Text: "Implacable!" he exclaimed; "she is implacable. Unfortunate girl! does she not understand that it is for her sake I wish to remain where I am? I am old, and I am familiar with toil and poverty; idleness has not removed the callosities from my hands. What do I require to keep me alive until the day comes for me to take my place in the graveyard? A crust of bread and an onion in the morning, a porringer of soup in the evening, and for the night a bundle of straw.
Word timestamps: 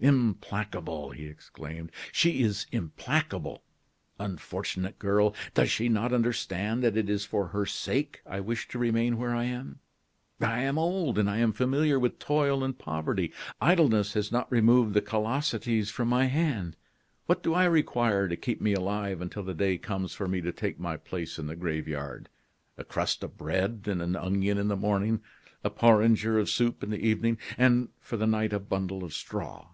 "Implacable!" 0.00 1.12
he 1.12 1.24
exclaimed; 1.24 1.90
"she 2.12 2.42
is 2.42 2.66
implacable. 2.72 3.62
Unfortunate 4.18 4.98
girl! 4.98 5.34
does 5.54 5.70
she 5.70 5.88
not 5.88 6.12
understand 6.12 6.82
that 6.84 6.94
it 6.98 7.08
is 7.08 7.24
for 7.24 7.46
her 7.46 7.64
sake 7.64 8.20
I 8.26 8.40
wish 8.40 8.68
to 8.68 8.78
remain 8.78 9.16
where 9.16 9.30
I 9.34 9.44
am? 9.44 9.78
I 10.42 10.58
am 10.62 10.76
old, 10.76 11.16
and 11.18 11.30
I 11.30 11.38
am 11.38 11.54
familiar 11.54 11.98
with 11.98 12.18
toil 12.18 12.62
and 12.62 12.78
poverty; 12.78 13.32
idleness 13.62 14.12
has 14.12 14.30
not 14.30 14.50
removed 14.52 14.92
the 14.92 15.00
callosities 15.00 15.88
from 15.90 16.08
my 16.08 16.26
hands. 16.26 16.74
What 17.24 17.42
do 17.42 17.54
I 17.54 17.64
require 17.64 18.28
to 18.28 18.36
keep 18.36 18.60
me 18.60 18.74
alive 18.74 19.22
until 19.22 19.44
the 19.44 19.54
day 19.54 19.78
comes 19.78 20.12
for 20.12 20.28
me 20.28 20.42
to 20.42 20.52
take 20.52 20.78
my 20.78 20.98
place 20.98 21.38
in 21.38 21.46
the 21.46 21.56
graveyard? 21.56 22.28
A 22.76 22.84
crust 22.84 23.24
of 23.24 23.38
bread 23.38 23.84
and 23.86 24.02
an 24.02 24.16
onion 24.16 24.58
in 24.58 24.68
the 24.68 24.76
morning, 24.76 25.22
a 25.62 25.70
porringer 25.70 26.38
of 26.38 26.50
soup 26.50 26.82
in 26.82 26.90
the 26.90 27.02
evening, 27.06 27.38
and 27.56 27.88
for 28.00 28.18
the 28.18 28.26
night 28.26 28.52
a 28.52 28.60
bundle 28.60 29.02
of 29.02 29.14
straw. 29.14 29.68